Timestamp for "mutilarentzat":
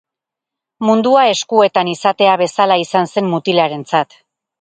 3.35-4.19